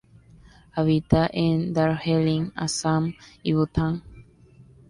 Habita 0.71 1.29
en 1.31 1.75
Darjeeling, 1.75 2.51
Assam 2.55 3.13
y 3.43 3.53
Bután. 3.53 4.01